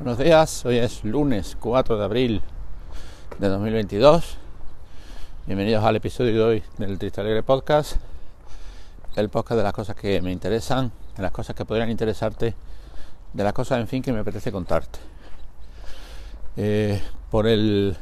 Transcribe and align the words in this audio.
Buenos 0.00 0.16
días, 0.16 0.64
hoy 0.64 0.78
es 0.78 1.04
lunes 1.04 1.58
4 1.60 1.98
de 1.98 2.04
abril 2.04 2.42
de 3.38 3.48
2022. 3.48 4.38
Bienvenidos 5.46 5.84
al 5.84 5.96
episodio 5.96 6.32
de 6.32 6.42
hoy 6.42 6.62
del 6.78 6.98
Triste 6.98 7.20
Alegre 7.20 7.42
Podcast, 7.42 7.96
el 9.16 9.28
podcast 9.28 9.58
de 9.58 9.62
las 9.62 9.74
cosas 9.74 9.94
que 9.94 10.22
me 10.22 10.32
interesan, 10.32 10.90
de 11.18 11.22
las 11.22 11.32
cosas 11.32 11.54
que 11.54 11.66
podrían 11.66 11.90
interesarte, 11.90 12.54
de 13.34 13.44
las 13.44 13.52
cosas, 13.52 13.78
en 13.78 13.88
fin, 13.88 14.02
que 14.02 14.10
me 14.10 14.20
apetece 14.20 14.50
contarte. 14.50 15.00
Eh, 16.56 16.98
por 17.30 17.46
el 17.46 17.94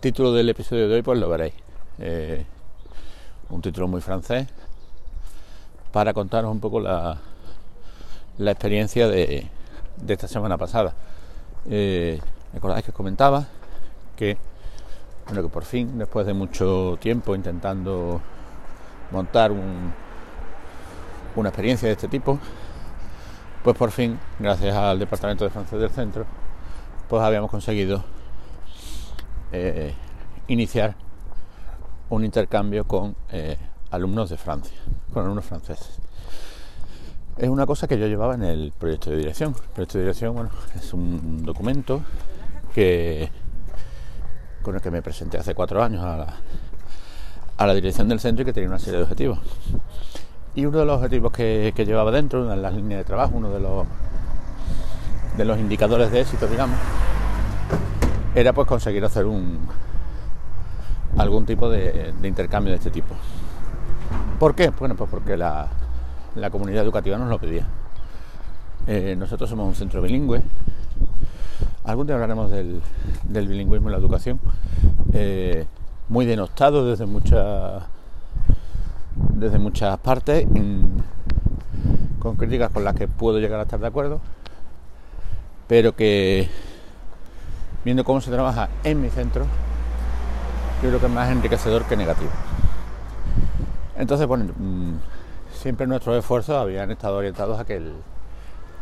título 0.00 0.32
del 0.32 0.48
episodio 0.48 0.88
de 0.88 0.94
hoy, 0.94 1.02
pues 1.02 1.18
lo 1.18 1.28
veréis. 1.28 1.52
Eh, 1.98 2.46
un 3.50 3.60
título 3.60 3.86
muy 3.86 4.00
francés 4.00 4.48
para 5.92 6.14
contaros 6.14 6.50
un 6.50 6.60
poco 6.60 6.80
la, 6.80 7.18
la 8.38 8.50
experiencia 8.50 9.08
de, 9.08 9.46
de 9.96 10.14
esta 10.14 10.28
semana 10.28 10.56
pasada. 10.56 10.94
Eh, 11.68 12.20
¿Recordáis 12.52 12.84
que 12.84 12.90
os 12.90 12.96
comentaba 12.96 13.46
que, 14.16 14.36
bueno, 15.26 15.42
que 15.42 15.48
por 15.48 15.64
fin, 15.64 15.98
después 15.98 16.26
de 16.26 16.34
mucho 16.34 16.98
tiempo 17.00 17.34
intentando 17.34 18.20
montar 19.10 19.52
un, 19.52 19.92
una 21.36 21.48
experiencia 21.48 21.86
de 21.88 21.92
este 21.92 22.08
tipo, 22.08 22.38
pues 23.62 23.76
por 23.76 23.90
fin, 23.90 24.18
gracias 24.38 24.74
al 24.74 24.98
Departamento 24.98 25.44
de 25.44 25.50
Francés 25.50 25.80
del 25.80 25.90
Centro, 25.90 26.24
pues 27.08 27.22
habíamos 27.22 27.50
conseguido 27.50 28.02
eh, 29.52 29.94
iniciar 30.48 30.94
un 32.08 32.24
intercambio 32.24 32.84
con 32.86 33.14
eh, 33.30 33.56
alumnos 33.90 34.30
de 34.30 34.36
Francia, 34.36 34.78
con 35.12 35.24
alumnos 35.24 35.44
franceses 35.44 36.00
es 37.40 37.48
una 37.48 37.64
cosa 37.64 37.88
que 37.88 37.98
yo 37.98 38.06
llevaba 38.06 38.34
en 38.34 38.42
el 38.42 38.72
proyecto 38.78 39.10
de 39.10 39.16
dirección. 39.16 39.54
El 39.54 39.70
proyecto 39.70 39.96
de 39.96 40.04
dirección, 40.04 40.34
bueno, 40.34 40.50
es 40.76 40.92
un 40.92 41.42
documento 41.42 42.02
que 42.74 43.30
con 44.60 44.74
el 44.74 44.82
que 44.82 44.90
me 44.90 45.00
presenté 45.00 45.38
hace 45.38 45.54
cuatro 45.54 45.82
años 45.82 46.04
a 46.04 46.18
la, 46.18 46.34
a 47.56 47.66
la 47.66 47.74
dirección 47.74 48.08
del 48.08 48.20
centro 48.20 48.42
y 48.42 48.44
que 48.44 48.52
tenía 48.52 48.68
una 48.68 48.78
serie 48.78 48.98
de 48.98 49.04
objetivos. 49.04 49.38
Y 50.54 50.66
uno 50.66 50.80
de 50.80 50.84
los 50.84 50.96
objetivos 50.98 51.32
que, 51.32 51.72
que 51.74 51.86
llevaba 51.86 52.10
dentro, 52.10 52.42
una 52.42 52.56
de 52.56 52.60
las 52.60 52.74
líneas 52.74 53.00
de 53.00 53.04
trabajo, 53.04 53.32
uno 53.34 53.48
de 53.48 53.60
los 53.60 53.86
de 55.38 55.44
los 55.46 55.58
indicadores 55.58 56.10
de 56.10 56.20
éxito, 56.20 56.46
digamos, 56.46 56.76
era 58.34 58.52
pues 58.52 58.68
conseguir 58.68 59.02
hacer 59.02 59.24
un 59.24 59.66
algún 61.16 61.46
tipo 61.46 61.70
de, 61.70 62.12
de 62.20 62.28
intercambio 62.28 62.72
de 62.72 62.76
este 62.76 62.90
tipo. 62.90 63.14
¿Por 64.38 64.54
qué? 64.54 64.68
Bueno, 64.78 64.94
pues 64.94 65.08
porque 65.08 65.38
la, 65.38 65.68
la 66.34 66.50
comunidad 66.50 66.82
educativa 66.82 67.18
nos 67.18 67.28
lo 67.28 67.38
pedía. 67.38 67.66
Eh, 68.86 69.14
nosotros 69.18 69.48
somos 69.50 69.68
un 69.68 69.74
centro 69.74 70.02
bilingüe. 70.02 70.42
Algún 71.84 72.06
día 72.06 72.16
hablaremos 72.16 72.50
del, 72.50 72.82
bilingüismo 73.24 73.88
en 73.88 73.92
la 73.92 73.98
educación. 73.98 74.40
Eh, 75.12 75.66
muy 76.08 76.26
denostado 76.26 76.86
desde 76.86 77.06
muchas 77.06 77.82
desde 79.40 79.58
muchas 79.58 79.98
partes, 79.98 80.46
con 82.18 82.36
críticas 82.36 82.70
con 82.70 82.84
las 82.84 82.94
que 82.94 83.08
puedo 83.08 83.38
llegar 83.38 83.58
a 83.58 83.62
estar 83.64 83.80
de 83.80 83.86
acuerdo, 83.86 84.20
pero 85.66 85.96
que 85.96 86.48
viendo 87.84 88.04
cómo 88.04 88.20
se 88.20 88.30
trabaja 88.30 88.68
en 88.84 89.00
mi 89.00 89.08
centro, 89.08 89.46
yo 90.82 90.88
creo 90.88 91.00
que 91.00 91.06
es 91.06 91.12
más 91.12 91.30
enriquecedor 91.30 91.84
que 91.84 91.96
negativo. 91.96 92.30
Entonces, 93.96 94.26
bueno, 94.26 94.46
mm, 94.56 94.94
siempre 95.60 95.86
nuestros 95.86 96.16
esfuerzos 96.16 96.56
habían 96.56 96.90
estado 96.90 97.18
orientados 97.18 97.60
a 97.60 97.66
que 97.66 97.76
el, 97.76 97.92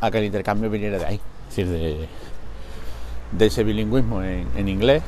a 0.01 0.11
que 0.13 0.25
intercambio 0.25 0.71
viniera 0.71 0.97
de 0.97 1.07
ahí, 1.07 1.21
es 1.49 1.57
decir, 1.57 1.69
de, 1.69 2.09
de 3.33 3.47
ese 3.47 3.65
bilingüismo 3.65 4.23
en, 4.23 4.69
inglés 4.69 5.03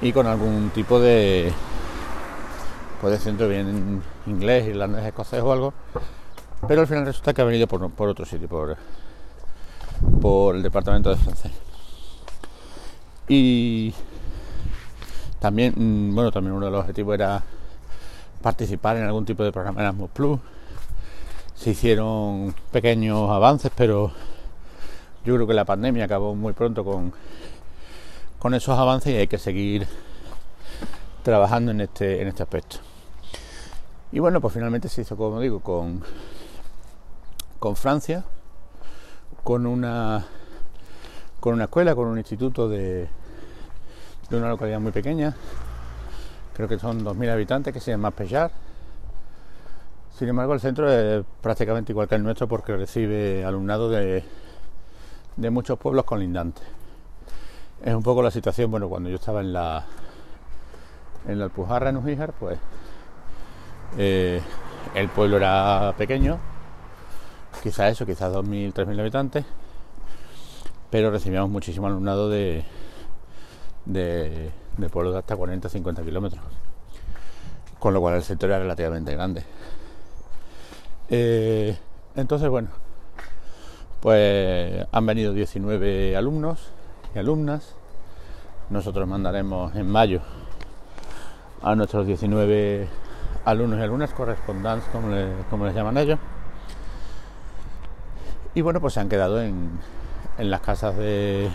y 0.00 0.12
con 0.12 0.28
algún 0.28 0.70
tipo 0.70 1.00
de 1.00 1.52
puede 3.00 3.18
centro 3.18 3.48
bien 3.48 4.00
inglés, 4.26 4.68
irlandés, 4.68 5.04
escocés 5.04 5.42
o 5.42 5.52
algo, 5.52 5.74
pero 6.68 6.82
al 6.82 6.86
final 6.86 7.04
resulta 7.04 7.34
que 7.34 7.42
ha 7.42 7.44
venido 7.44 7.66
por, 7.66 7.90
por 7.90 8.08
otro 8.08 8.24
sitio, 8.24 8.48
por, 8.48 8.76
por 10.20 10.54
el 10.54 10.62
departamento 10.62 11.10
de 11.10 11.16
francés. 11.16 11.50
Y 13.26 13.92
también, 15.40 15.74
mm, 15.76 16.14
bueno, 16.14 16.30
también 16.30 16.54
uno 16.54 16.66
de 16.66 16.72
los 16.72 16.80
objetivos 16.82 17.14
era 17.14 17.42
participar 18.42 18.96
en 18.96 19.04
algún 19.04 19.24
tipo 19.24 19.42
de 19.42 19.52
programa 19.52 19.80
Erasmus 19.80 20.10
Plus. 20.10 20.40
Se 21.54 21.70
hicieron 21.70 22.54
pequeños 22.70 23.30
avances, 23.30 23.70
pero 23.74 24.12
yo 25.24 25.34
creo 25.36 25.46
que 25.46 25.54
la 25.54 25.64
pandemia 25.64 26.04
acabó 26.04 26.34
muy 26.34 26.52
pronto 26.52 26.84
con, 26.84 27.12
con 28.38 28.54
esos 28.54 28.78
avances 28.78 29.14
y 29.14 29.16
hay 29.16 29.28
que 29.28 29.38
seguir 29.38 29.86
trabajando 31.22 31.70
en 31.70 31.80
este, 31.80 32.20
en 32.20 32.28
este 32.28 32.42
aspecto. 32.42 32.78
Y 34.10 34.18
bueno, 34.18 34.40
pues 34.40 34.52
finalmente 34.52 34.88
se 34.88 35.02
hizo, 35.02 35.16
como 35.16 35.40
digo, 35.40 35.60
con, 35.60 36.02
con 37.58 37.76
Francia, 37.76 38.24
con 39.44 39.66
una, 39.66 40.26
con 41.40 41.54
una 41.54 41.64
escuela, 41.64 41.94
con 41.94 42.08
un 42.08 42.18
instituto 42.18 42.68
de, 42.68 43.08
de 44.28 44.36
una 44.36 44.48
localidad 44.48 44.80
muy 44.80 44.92
pequeña, 44.92 45.36
creo 46.54 46.68
que 46.68 46.78
son 46.78 47.04
2.000 47.04 47.30
habitantes, 47.30 47.72
que 47.72 47.80
se 47.80 47.90
llama 47.90 48.10
Pellar. 48.10 48.50
Sin 50.18 50.28
embargo, 50.28 50.54
el 50.54 50.60
centro 50.60 50.90
es 50.90 51.24
prácticamente 51.40 51.92
igual 51.92 52.08
que 52.08 52.14
el 52.14 52.22
nuestro 52.22 52.46
porque 52.46 52.76
recibe 52.76 53.44
alumnado 53.44 53.90
de, 53.90 54.24
de 55.36 55.50
muchos 55.50 55.78
pueblos 55.78 56.04
colindantes. 56.04 56.64
Es 57.82 57.94
un 57.94 58.02
poco 58.02 58.22
la 58.22 58.30
situación, 58.30 58.70
bueno, 58.70 58.88
cuando 58.88 59.08
yo 59.08 59.16
estaba 59.16 59.40
en 59.40 59.52
la 59.52 59.84
en 61.26 61.38
la 61.38 61.44
Alpujarra, 61.44 61.90
en 61.90 61.96
Ujíjar, 61.96 62.32
pues 62.32 62.58
eh, 63.96 64.40
el 64.94 65.08
pueblo 65.08 65.36
era 65.36 65.94
pequeño, 65.96 66.38
quizás 67.62 67.92
eso, 67.92 68.06
quizás 68.06 68.32
2.000, 68.32 68.72
3.000 68.72 69.00
habitantes, 69.00 69.44
pero 70.90 71.10
recibíamos 71.10 71.50
muchísimo 71.50 71.86
alumnado 71.86 72.28
de, 72.28 72.64
de 73.84 74.50
de 74.76 74.88
pueblos 74.88 75.14
de 75.14 75.20
hasta 75.20 75.36
40 75.36 75.68
50 75.68 76.02
kilómetros. 76.02 76.42
Con 77.78 77.94
lo 77.94 78.00
cual 78.00 78.14
el 78.14 78.22
sector 78.22 78.50
era 78.50 78.58
relativamente 78.58 79.12
grande. 79.12 79.44
Eh, 81.10 81.76
entonces, 82.16 82.48
bueno, 82.48 82.68
pues 84.00 84.86
han 84.90 85.06
venido 85.06 85.32
19 85.32 86.16
alumnos 86.16 86.70
y 87.14 87.18
alumnas. 87.18 87.74
Nosotros 88.70 89.06
mandaremos 89.06 89.74
en 89.74 89.90
mayo 89.90 90.20
a 91.62 91.74
nuestros 91.74 92.06
19 92.06 92.88
alumnos 93.44 93.78
y 93.78 93.82
alumnas, 93.82 94.12
correspondants, 94.12 94.86
como, 94.86 95.08
como 95.50 95.66
les 95.66 95.74
llaman 95.74 95.98
ellos. 95.98 96.18
Y 98.54 98.60
bueno, 98.60 98.80
pues 98.80 98.94
se 98.94 99.00
han 99.00 99.08
quedado 99.08 99.40
en, 99.42 99.70
en 100.38 100.50
las 100.50 100.60
casas 100.60 100.96
de, 100.96 101.50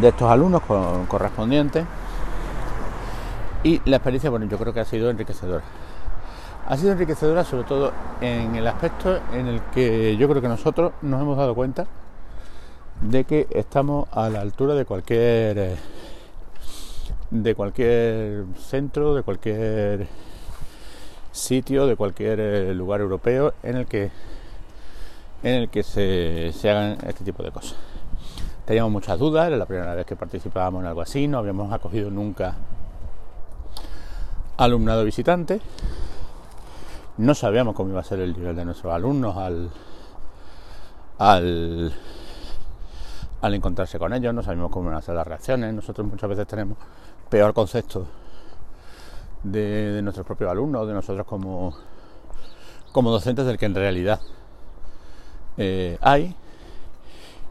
de 0.00 0.08
estos 0.08 0.30
alumnos 0.30 0.62
correspondientes 1.08 1.84
y 3.64 3.80
la 3.88 3.96
experiencia, 3.96 4.30
bueno, 4.30 4.46
yo 4.46 4.58
creo 4.58 4.72
que 4.72 4.80
ha 4.80 4.84
sido 4.84 5.10
enriquecedora. 5.10 5.62
Ha 6.66 6.76
sido 6.76 6.92
enriquecedora 6.92 7.44
sobre 7.44 7.64
todo 7.64 7.92
en 8.20 8.56
el 8.56 8.66
aspecto 8.66 9.20
en 9.32 9.46
el 9.46 9.60
que 9.74 10.16
yo 10.16 10.28
creo 10.28 10.40
que 10.40 10.48
nosotros 10.48 10.92
nos 11.02 11.20
hemos 11.20 11.36
dado 11.36 11.54
cuenta 11.54 11.86
de 13.00 13.24
que 13.24 13.46
estamos 13.50 14.08
a 14.12 14.28
la 14.28 14.40
altura 14.40 14.74
de 14.74 14.84
cualquier 14.84 15.76
de 17.30 17.54
cualquier 17.54 18.44
centro, 18.58 19.14
de 19.14 19.22
cualquier 19.22 20.06
sitio, 21.32 21.86
de 21.86 21.96
cualquier 21.96 22.76
lugar 22.76 23.00
europeo 23.00 23.54
en 23.62 23.76
el 23.76 23.86
que 23.86 24.10
en 25.42 25.54
el 25.54 25.68
que 25.68 25.82
se, 25.82 26.52
se 26.52 26.70
hagan 26.70 26.98
este 27.06 27.24
tipo 27.24 27.42
de 27.42 27.50
cosas. 27.50 27.91
Teníamos 28.64 28.92
muchas 28.92 29.18
dudas, 29.18 29.48
era 29.48 29.56
la 29.56 29.66
primera 29.66 29.94
vez 29.94 30.06
que 30.06 30.14
participábamos 30.14 30.82
en 30.82 30.86
algo 30.86 31.00
así, 31.00 31.26
no 31.26 31.38
habíamos 31.38 31.72
acogido 31.72 32.10
nunca 32.10 32.54
alumnado 34.56 35.04
visitante, 35.04 35.60
no 37.18 37.34
sabíamos 37.34 37.74
cómo 37.74 37.90
iba 37.90 38.00
a 38.00 38.04
ser 38.04 38.20
el 38.20 38.32
nivel 38.32 38.54
de 38.54 38.64
nuestros 38.64 38.92
alumnos 38.92 39.36
al, 39.36 39.70
al, 41.18 41.92
al 43.40 43.54
encontrarse 43.54 43.98
con 43.98 44.12
ellos, 44.12 44.32
no 44.32 44.42
sabíamos 44.42 44.70
cómo 44.70 44.86
iban 44.86 44.98
a 44.98 45.02
ser 45.02 45.16
las 45.16 45.26
reacciones, 45.26 45.74
nosotros 45.74 46.06
muchas 46.06 46.30
veces 46.30 46.46
tenemos 46.46 46.78
peor 47.28 47.52
concepto 47.52 48.06
de, 49.42 50.00
nuestros 50.02 50.26
propios 50.26 50.50
alumnos, 50.50 50.86
de 50.86 50.94
nosotros 50.94 51.26
como, 51.26 51.74
como 52.92 53.10
docentes 53.10 53.46
del 53.46 53.58
que 53.58 53.66
en 53.66 53.74
realidad 53.74 54.20
eh, 55.56 55.98
hay 56.00 56.36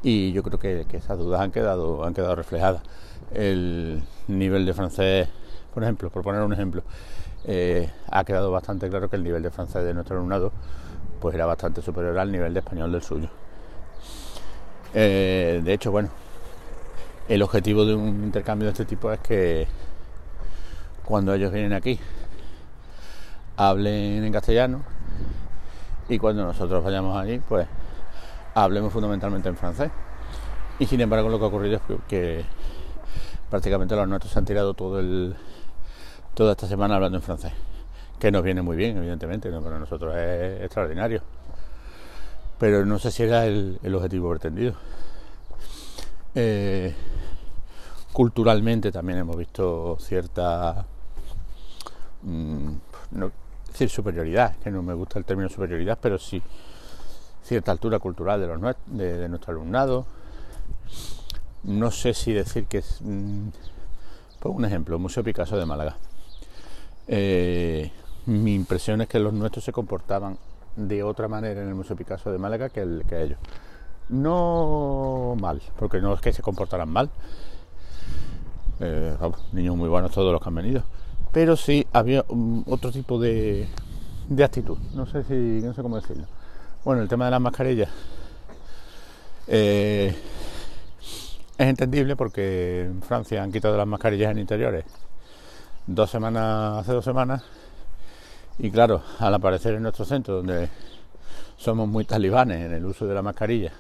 y 0.04 0.32
yo 0.32 0.44
creo 0.44 0.60
que, 0.60 0.86
esas 0.94 1.18
dudas 1.18 1.42
han 1.42 1.52
quedado, 1.52 2.04
han 2.04 2.14
quedado 2.14 2.36
reflejadas. 2.36 2.82
El 3.34 4.04
nivel 4.28 4.66
de 4.66 4.74
francés, 4.74 5.28
por 5.74 5.84
ejemplo, 5.84 6.10
por 6.10 6.24
poner 6.24 6.42
un 6.42 6.54
ejemplo, 6.54 6.84
eh, 7.46 7.90
ha 8.10 8.24
quedado 8.24 8.52
bastante 8.52 8.90
claro 8.90 9.10
que 9.10 9.16
el 9.16 9.24
nivel 9.24 9.44
de 9.44 9.52
francés 9.52 9.84
de 9.84 9.94
nuestro 9.94 10.18
alumnado 10.18 10.52
pues 11.20 11.36
era 11.36 11.46
bastante 11.46 11.82
superior 11.82 12.18
al 12.18 12.32
nivel 12.32 12.54
de 12.54 12.60
español 12.60 12.92
del 12.92 13.04
suyo. 13.04 13.30
Eh, 14.94 15.62
de 15.64 15.74
hecho, 15.74 15.92
bueno, 15.92 16.10
el 17.30 17.42
objetivo 17.44 17.86
de 17.86 17.96
un 17.96 18.24
intercambio 18.24 18.66
de 18.66 18.72
este 18.72 18.86
tipo 18.86 19.12
es 19.12 19.20
que 19.20 19.68
cuando 21.06 21.34
ellos 21.34 21.52
vienen 21.52 21.74
aquí 21.74 22.00
hablen 23.56 24.24
en 24.24 24.34
castellano 24.34 24.82
y 26.10 26.18
cuando 26.18 26.44
nosotros 26.44 26.84
vayamos 26.84 27.16
allí, 27.16 27.40
pues 27.48 27.68
hablemos 28.54 28.92
fundamentalmente 28.92 29.50
en 29.50 29.58
francés. 29.58 29.92
Y 30.80 30.86
sin 30.86 31.02
embargo 31.02 31.30
lo 31.30 31.38
que 31.38 31.46
ha 31.46 31.48
ocurrido 31.48 31.76
es 31.76 31.82
que 32.08 32.44
prácticamente 33.50 33.96
los 33.96 34.08
nuestros 34.08 34.32
se 34.32 34.40
han 34.40 34.46
tirado 34.46 34.74
todo 34.74 35.00
el, 35.00 35.36
toda 36.34 36.54
esta 36.54 36.68
semana 36.68 36.96
hablando 36.96 37.18
en 37.18 37.22
francés, 37.22 37.52
que 38.20 38.32
nos 38.32 38.44
viene 38.44 38.62
muy 38.62 38.78
bien, 38.78 38.98
evidentemente, 38.98 39.52
para 39.52 39.78
nosotros 39.78 40.16
es 40.16 40.62
extraordinario. 40.62 41.22
Pero 42.58 42.86
no 42.86 43.00
sé 43.00 43.12
si 43.12 43.24
era 43.24 43.46
el, 43.46 43.80
objetivo 43.94 44.30
pretendido. 44.30 44.74
Eh, 46.34 46.94
culturalmente 48.14 48.92
también 48.92 49.20
hemos 49.20 49.36
visto 49.36 49.98
cierta 50.00 50.86
mm, 52.24 52.72
no 53.12 53.32
decir 53.68 53.90
superioridad, 53.90 54.56
que 54.58 54.72
no 54.72 54.82
me 54.82 54.94
gusta 54.94 55.20
el 55.20 55.26
término 55.26 55.50
superioridad, 55.50 55.98
pero 56.02 56.18
sí 56.18 56.42
cierta 57.44 57.72
altura 57.72 58.00
cultural 58.00 58.40
de, 58.40 58.48
los, 58.48 58.76
de 58.88 59.30
nuestro 59.30 59.52
alumnado, 59.52 60.06
no 61.64 61.92
sé 61.92 62.14
si 62.14 62.34
decir 62.34 62.66
que 62.66 62.80
es, 62.80 62.98
mm, 63.02 63.50
por 64.40 64.52
un 64.52 64.66
ejemplo, 64.66 64.98
Museo 64.98 65.24
Picasso 65.24 65.58
de 65.58 65.66
Málaga. 65.66 65.98
Eh, 67.08 67.92
mi 68.26 68.56
impresión 68.56 69.02
es 69.02 69.08
que 69.08 69.20
los 69.20 69.34
nuestros 69.34 69.64
se 69.66 69.72
comportaban 69.72 70.38
de 70.76 71.04
otra 71.04 71.28
manera 71.28 71.62
en 71.62 71.68
el 71.68 71.76
Museo 71.76 71.96
Picasso 71.96 72.32
de 72.32 72.38
Málaga 72.38 72.70
que, 72.70 72.82
el, 72.82 73.04
que 73.08 73.22
ellos. 73.22 73.40
No 74.10 75.36
mal, 75.40 75.62
porque 75.78 76.02
no 76.02 76.14
es 76.14 76.22
que 76.22 76.34
se 76.34 76.42
comportaran 76.42 76.90
mal. 76.90 77.10
Eh, 78.80 79.16
niños 79.52 79.76
muy 79.76 79.90
buenos 79.90 80.12
todos 80.12 80.32
los 80.32 80.42
que 80.42 80.50
han 80.50 80.56
venido. 80.56 80.84
Pero 81.32 81.56
sí 81.56 81.86
había 81.94 82.26
otro 82.66 82.92
tipo 82.92 83.20
de, 83.20 83.68
de 84.28 84.44
actitud. 84.44 84.78
No 84.96 85.06
sé 85.06 85.24
si, 85.24 85.66
no 85.66 85.74
sé 85.74 85.82
cómo 85.82 85.96
decirlo. 85.96 86.26
Bueno, 86.84 87.04
el 87.04 87.08
tema 87.08 87.26
de 87.26 87.32
las 87.32 87.42
mascarillas. 87.42 87.90
Eh, 89.48 90.16
es 91.58 91.68
entendible 91.68 92.16
porque 92.16 92.86
en 92.86 93.04
Francia 93.04 93.44
han 93.44 93.52
quitado 93.52 93.78
las 93.78 93.86
mascarillas 93.86 94.32
en 94.32 94.40
interiores 94.40 94.86
dos 95.86 96.10
semanas, 96.10 96.80
hace 96.80 96.94
dos 96.94 97.06
semanas, 97.06 97.44
y 98.58 98.72
claro, 98.72 99.04
al 99.20 99.34
aparecer 99.36 99.76
en 99.76 99.84
nuestro 99.84 100.06
centro, 100.06 100.38
donde 100.38 100.70
somos 101.56 101.88
muy 101.88 102.06
talibanes 102.06 102.66
en 102.66 102.74
el 102.74 102.84
uso 102.84 103.06
de 103.06 103.14
la 103.14 103.22
mascarilla, 103.22 103.74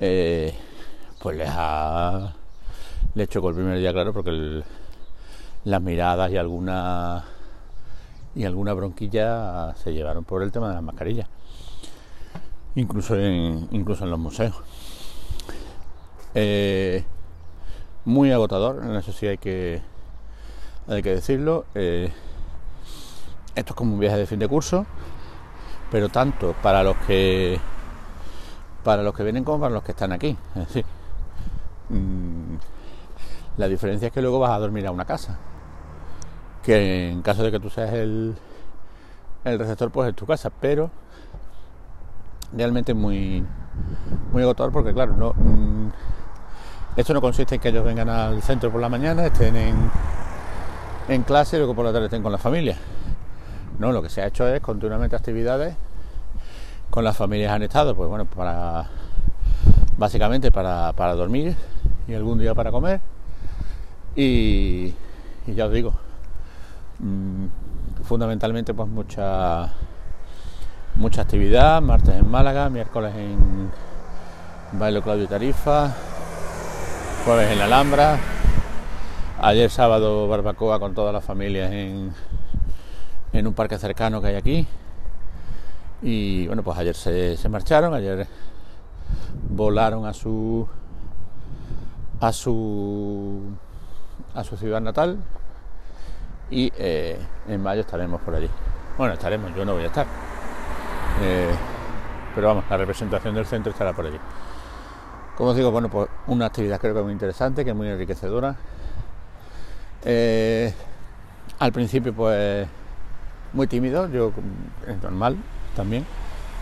eh, 0.00 0.54
pues 1.20 1.36
les 1.36 1.50
ha 1.52 2.32
le 3.14 3.26
chocó 3.28 3.50
el 3.50 3.56
primer 3.56 3.78
día, 3.78 3.92
claro, 3.92 4.14
porque 4.14 4.62
las 5.64 5.82
miradas 5.82 6.30
y 6.32 6.38
alguna 6.38 7.24
y 8.34 8.44
alguna 8.44 8.72
bronquilla 8.72 9.74
se 9.76 9.92
llevaron 9.92 10.24
por 10.24 10.42
el 10.42 10.50
tema 10.50 10.68
de 10.68 10.74
las 10.76 10.82
mascarillas, 10.82 11.28
incluso 12.74 13.16
en, 13.16 13.68
incluso 13.70 14.04
en 14.04 14.10
los 14.10 14.18
museos. 14.18 14.62
Eh, 16.34 17.04
muy 18.04 18.32
agotador, 18.32 18.82
eso 18.96 19.12
sí 19.12 19.26
hay 19.26 19.38
que, 19.38 19.80
hay 20.88 21.02
que 21.02 21.14
decirlo. 21.14 21.66
Eh, 21.74 22.12
esto 23.54 23.72
es 23.72 23.76
como 23.76 23.94
un 23.94 24.00
viaje 24.00 24.16
de 24.16 24.26
fin 24.26 24.38
de 24.38 24.48
curso, 24.48 24.86
pero 25.90 26.08
tanto 26.08 26.54
para 26.62 26.82
los 26.82 26.96
que 27.06 27.60
para 28.82 29.02
los 29.02 29.14
que 29.14 29.22
vienen 29.22 29.44
como 29.44 29.60
para 29.60 29.74
los 29.74 29.84
que 29.84 29.92
están 29.92 30.12
aquí. 30.12 30.36
Es 30.56 30.66
decir, 30.66 30.84
mm, 31.90 32.54
la 33.58 33.68
diferencia 33.68 34.08
es 34.08 34.12
que 34.12 34.22
luego 34.22 34.38
vas 34.38 34.50
a 34.52 34.58
dormir 34.58 34.86
a 34.86 34.90
una 34.90 35.04
casa. 35.04 35.38
Que 36.62 37.10
en 37.10 37.22
caso 37.22 37.42
de 37.42 37.50
que 37.50 37.60
tú 37.60 37.70
seas 37.70 37.92
el, 37.92 38.34
el 39.44 39.58
receptor, 39.58 39.90
pues 39.90 40.08
es 40.08 40.16
tu 40.16 40.26
casa, 40.26 40.50
pero 40.50 40.90
realmente 42.56 42.94
muy 42.94 43.44
muy 44.32 44.42
agotador 44.42 44.72
porque 44.72 44.92
claro, 44.92 45.14
no 45.16 45.32
mm, 45.32 45.90
esto 46.96 47.14
no 47.14 47.22
consiste 47.22 47.54
en 47.54 47.60
que 47.60 47.70
ellos 47.70 47.84
vengan 47.84 48.08
al 48.10 48.42
centro 48.42 48.70
por 48.70 48.80
la 48.80 48.90
mañana, 48.90 49.24
estén 49.24 49.56
en, 49.56 51.22
clase 51.22 51.56
y 51.56 51.58
luego 51.58 51.74
por 51.74 51.86
la 51.86 51.92
tarde 51.92 52.06
estén 52.06 52.22
con 52.22 52.32
la 52.32 52.38
familia. 52.38 52.76
No, 53.78 53.92
lo 53.92 54.02
que 54.02 54.10
se 54.10 54.20
ha 54.20 54.26
hecho 54.26 54.46
es 54.46 54.60
continuamente 54.60 55.16
actividades 55.16 55.74
con 56.90 57.02
las 57.04 57.16
familias 57.16 57.50
han 57.52 57.62
estado, 57.62 57.94
pues 57.94 58.10
bueno, 58.10 58.26
para 58.26 58.90
básicamente 59.96 60.50
para, 60.50 60.92
dormir 61.14 61.56
y 62.06 62.12
algún 62.12 62.38
día 62.38 62.54
para 62.54 62.70
comer. 62.70 63.00
Y, 64.14 64.92
ya 65.46 65.66
os 65.66 65.72
digo, 65.72 65.94
mm, 66.98 67.46
fundamentalmente 68.04 68.74
pues 68.74 68.88
mucha 68.88 69.72
mucha 70.96 71.22
actividad, 71.22 71.80
martes 71.80 72.14
en 72.14 72.30
Málaga, 72.30 72.68
miércoles 72.68 73.14
en 73.16 73.70
Bailo 74.72 75.02
Claudio 75.02 75.26
Tarifa, 75.26 75.92
jueves 77.24 77.50
en 77.50 77.58
la 77.58 77.64
Alhambra, 77.64 78.18
ayer 79.40 79.70
sábado 79.70 80.28
barbacoa 80.28 80.78
con 80.78 80.94
todas 80.94 81.12
las 81.12 81.24
familias 81.24 81.72
en, 81.72 82.12
en 83.32 83.46
un 83.46 83.54
parque 83.54 83.78
cercano 83.78 84.20
que 84.20 84.28
hay 84.28 84.34
aquí. 84.36 84.66
Y 86.02 86.46
bueno, 86.46 86.62
pues 86.62 86.78
ayer 86.78 86.94
se, 86.94 87.48
marcharon, 87.48 87.94
ayer 87.94 88.26
volaron 89.50 90.06
a 90.06 90.12
su 90.12 90.66
a 92.20 92.32
su 92.32 93.40
a 94.34 94.44
su 94.44 94.56
ciudad 94.56 94.80
natal 94.80 95.18
y 96.50 96.72
eh, 96.76 97.18
en 97.48 97.62
mayo 97.62 97.82
estaremos 97.82 98.20
por 98.20 98.34
allí. 98.34 98.48
Bueno, 98.98 99.14
estaremos, 99.14 99.54
yo 99.56 99.64
no 99.64 99.74
voy 99.74 99.84
a 99.84 99.86
estar. 99.86 100.31
Eh, 101.20 101.54
pero 102.34 102.48
vamos, 102.48 102.64
la 102.70 102.76
representación 102.76 103.34
del 103.34 103.46
centro 103.46 103.72
estará 103.72 103.92
por 103.92 104.06
allí. 104.06 104.18
Como 105.36 105.50
os 105.50 105.56
digo, 105.56 105.70
bueno, 105.70 105.88
pues 105.88 106.08
una 106.26 106.46
actividad 106.46 106.80
creo 106.80 106.94
que 106.94 107.02
muy 107.02 107.12
interesante, 107.12 107.64
que 107.64 107.70
es 107.70 107.76
muy 107.76 107.88
enriquecedora. 107.88 108.54
Eh, 110.04 110.72
al 111.58 111.72
principio, 111.72 112.12
pues 112.12 112.66
muy 113.52 113.66
tímido, 113.66 114.08
yo 114.08 114.32
es 114.86 115.02
normal 115.02 115.36
también. 115.76 116.06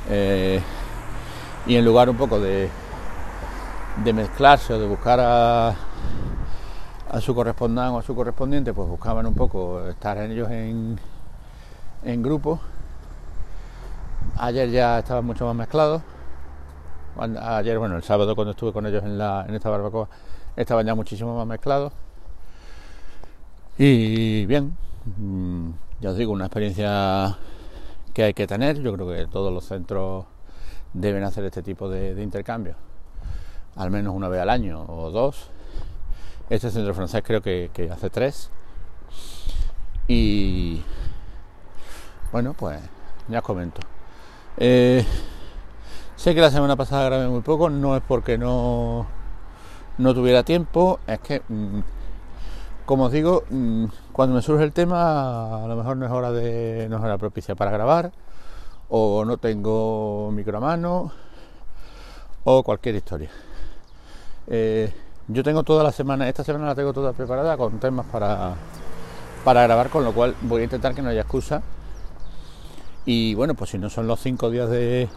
Eh, 0.09 0.61
y 1.67 1.77
en 1.77 1.85
lugar 1.85 2.09
un 2.09 2.17
poco 2.17 2.41
de, 2.41 2.69
de 4.05 4.13
mezclarse 4.13 4.73
o 4.75 4.79
de 4.79 4.87
buscar 4.87 5.21
a, 5.21 5.69
a 7.11 7.21
su 7.21 7.35
correspondente 7.35 7.91
o 7.91 7.99
a 7.99 8.03
su 8.03 8.15
correspondiente, 8.15 8.73
pues 8.73 8.89
buscaban 8.89 9.27
un 9.27 9.35
poco 9.35 9.89
estar 9.89 10.19
ellos 10.19 10.51
en, 10.51 10.99
en 12.05 12.23
grupo. 12.23 12.61
Ayer 14.43 14.71
ya 14.71 14.99
estaban 14.99 15.25
mucho 15.25 15.47
más 15.47 15.55
mezclados 15.55 16.03
ayer, 17.19 17.79
bueno, 17.79 17.97
el 17.97 18.03
sábado 18.03 18.35
cuando 18.35 18.53
estuve 18.53 18.73
con 18.73 18.87
ellos 18.87 19.03
en, 19.05 19.55
esta 19.55 19.71
barbacoa, 19.71 20.09
estaban 20.57 20.87
ya 20.87 20.95
muchísimo 20.95 21.37
más 21.37 21.47
mezclados. 21.47 21.93
Y 23.79 24.47
bien, 24.47 24.77
mm, 25.19 25.71
ya 26.01 26.11
os 26.11 26.17
digo, 26.17 26.33
una 26.33 26.47
experiencia 26.47 27.39
que 28.13 28.25
hay 28.25 28.35
que 28.35 28.47
tener. 28.47 28.81
Yo 28.81 28.93
creo 28.95 29.09
que 29.09 29.27
todos 29.27 29.53
los 29.53 29.65
centros 29.65 30.27
deben 30.93 31.25
hacer 31.25 31.45
este 31.45 31.63
tipo 31.63 31.89
de, 31.89 32.21
intercambios, 32.23 32.77
al 33.77 33.91
menos 33.91 34.15
una 34.15 34.29
vez 34.29 34.41
al 34.41 34.51
año 34.51 34.85
o 34.87 35.11
dos. 35.11 35.51
Este 36.51 36.71
centro 36.71 36.95
francés 36.95 37.23
creo 37.25 37.43
que, 37.43 37.71
hace 37.93 38.11
tres. 38.11 38.51
Y 40.09 40.83
bueno, 42.33 42.55
pues 42.55 42.81
ya 43.29 43.39
os 43.39 43.45
comento. 43.45 43.81
Eh, 44.59 45.05
Sé 46.17 46.35
que 46.35 46.41
la 46.43 46.51
semana 46.51 46.77
pasada 46.77 47.07
grabé 47.07 47.29
muy 47.29 47.41
poco, 47.41 47.71
no 47.71 47.97
es 47.97 48.03
porque 48.07 48.37
no, 48.37 49.07
no 49.97 50.15
tuviera 50.15 50.43
tiempo, 50.43 51.01
es 51.07 51.19
que, 51.21 51.41
mm, 51.49 51.81
como 52.85 53.05
os 53.05 53.13
digo, 53.13 53.45
mm, 53.49 53.87
cuando 54.13 54.35
me 54.37 54.43
surge 54.43 54.65
el 54.65 54.73
tema, 54.73 55.65
a 55.65 55.67
lo 55.67 55.77
mejor 55.77 55.97
no 55.97 56.05
es 56.05 56.13
hora 56.13 56.31
de, 56.31 56.89
no 56.91 56.99
es 56.99 57.03
hora 57.03 57.17
propicia 57.17 57.55
para 57.55 57.71
grabar, 57.71 58.13
o 58.91 59.25
no 59.25 59.39
tengo 59.39 60.31
micro 60.33 60.59
a 60.59 60.61
mano, 60.61 61.13
o 62.45 62.63
cualquier 62.63 62.97
historia. 62.97 63.31
Eh, 64.47 64.93
yo 65.29 65.43
tengo 65.43 65.63
toda 65.63 65.85
la 65.85 65.93
semana, 65.93 66.29
esta 66.29 66.45
semana 66.45 66.67
la 66.67 66.75
tengo 66.75 66.93
toda 66.93 67.13
preparada 67.15 67.57
con 67.57 67.79
temas 67.79 68.07
para, 68.07 68.55
para 69.45 69.63
grabar, 69.63 69.89
con 69.91 70.05
lo 70.05 70.13
cual 70.13 70.35
voy 70.43 70.63
a 70.63 70.65
intentar 70.65 70.95
que 70.95 71.03
no 71.03 71.09
haya 71.11 71.23
excusa. 71.23 71.63
Y 73.13 73.35
bueno, 73.35 73.55
pues 73.55 73.71
si 73.71 73.79
no 73.79 73.91
son 73.91 74.07
los 74.07 74.21
cinco 74.21 74.51
días 74.51 74.71
de, 74.71 75.09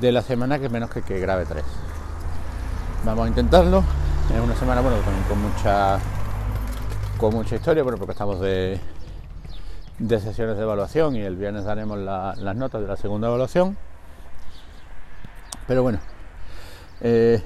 de 0.00 0.10
la 0.10 0.20
semana 0.20 0.58
que 0.58 0.68
menos 0.68 0.90
que, 0.90 1.02
que 1.02 1.20
grabe 1.20 1.46
tres. 1.46 1.62
Vamos 3.04 3.24
a 3.24 3.28
intentarlo. 3.28 3.84
Es 4.34 4.40
una 4.40 4.56
semana, 4.56 4.80
bueno, 4.80 4.96
también 4.96 5.22
con 5.28 5.40
mucha 5.40 6.00
con 7.18 7.34
mucha 7.34 7.54
historia, 7.54 7.84
bueno, 7.84 7.98
porque 7.98 8.10
estamos 8.10 8.40
de, 8.40 8.80
de 10.00 10.18
sesiones 10.18 10.56
de 10.56 10.62
evaluación 10.64 11.14
y 11.14 11.20
el 11.20 11.36
viernes 11.36 11.62
daremos 11.62 11.98
las 12.00 12.56
notas 12.56 12.82
de 12.82 12.88
la 12.88 12.96
segunda 12.96 13.28
evaluación. 13.28 13.76
Pero 15.68 15.84
bueno, 15.84 16.00
Eh, 17.00 17.40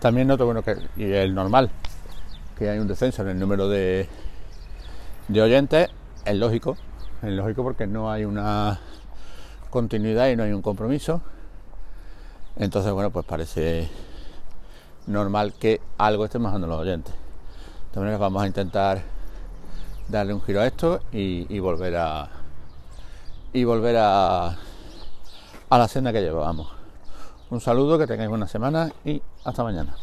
también 0.00 0.28
noto, 0.28 0.44
bueno, 0.44 0.62
que 0.62 0.76
y 0.96 1.10
el 1.12 1.34
normal, 1.34 1.70
que 2.58 2.68
hay 2.68 2.78
un 2.78 2.88
descenso 2.88 3.22
en 3.22 3.28
el 3.28 3.38
número 3.38 3.70
de, 3.70 4.06
de 5.28 5.40
oyentes, 5.40 5.88
es 6.26 6.36
lógico, 6.36 6.76
es 7.22 7.32
lógico 7.32 7.62
porque 7.62 7.86
no 7.86 8.10
hay 8.10 8.24
una 8.24 8.80
continuidad 9.70 10.28
y 10.28 10.36
no 10.36 10.42
hay 10.42 10.52
un 10.52 10.62
compromiso. 10.62 11.22
Entonces, 12.56 12.92
bueno, 12.92 13.10
pues 13.10 13.24
parece 13.24 13.88
normal 15.06 15.54
que 15.58 15.80
algo 15.98 16.24
esté 16.24 16.38
bajando 16.38 16.66
los 16.66 16.80
oyentes. 16.80 17.14
De 17.92 18.00
manera 18.00 18.18
vamos 18.18 18.42
a 18.42 18.46
intentar 18.46 19.02
darle 20.08 20.34
un 20.34 20.42
giro 20.42 20.60
a 20.60 20.66
esto 20.66 21.00
y, 21.12 21.58
volver 21.60 21.96
a 21.96 22.28
y 23.52 23.64
volver 23.64 23.96
a, 23.98 24.48
a 24.48 25.78
la 25.78 25.88
senda 25.88 26.12
que 26.12 26.20
llevábamos. 26.20 26.68
Un 27.50 27.60
saludo, 27.60 27.98
que 27.98 28.06
tengáis 28.06 28.30
buena 28.30 28.48
semana 28.48 28.90
y 29.04 29.22
hasta 29.44 29.62
mañana. 29.62 29.94